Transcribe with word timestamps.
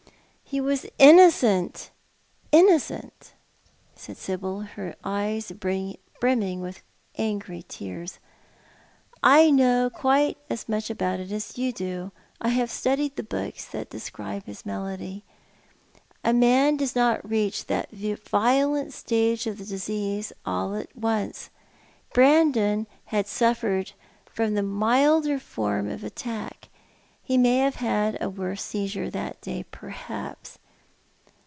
"He 0.51 0.59
was 0.59 0.85
innocent— 0.99 1.91
innocent!"' 2.51 3.31
said 3.95 4.17
Sibyl, 4.17 4.59
her 4.63 4.95
eyes 5.01 5.49
brimming 5.53 6.59
with 6.59 6.83
angry 7.17 7.63
tears." 7.65 8.19
I 9.37 9.49
know 9.49 9.89
quite 9.89 10.37
as 10.49 10.67
much 10.67 10.89
about 10.89 11.21
it 11.21 11.31
as 11.31 11.57
you 11.57 11.71
do. 11.71 12.11
I 12.41 12.49
have 12.49 12.69
studied 12.69 13.15
the 13.15 13.23
books 13.23 13.63
that 13.69 13.89
describe 13.91 14.43
his 14.45 14.65
malady. 14.65 15.23
A 16.21 16.33
man 16.33 16.75
does 16.75 16.97
not 16.97 17.29
reach 17.29 17.67
that 17.67 17.89
violent 17.91 18.91
stage 18.91 19.47
of 19.47 19.57
the 19.57 19.63
disease 19.63 20.33
all 20.45 20.75
at 20.75 20.93
once. 20.93 21.49
Brandon 22.13 22.87
had 23.05 23.19
only 23.19 23.29
suffered 23.29 23.93
from 24.25 24.55
the 24.55 24.63
milder 24.63 25.39
form 25.39 25.87
of 25.89 26.03
attack. 26.03 26.67
He 27.23 27.37
may 27.37 27.59
have 27.59 27.75
had 27.75 28.21
a 28.21 28.29
worse 28.29 28.61
seizure 28.61 29.09
that 29.11 29.39
day, 29.39 29.63
perhaps. 29.71 30.57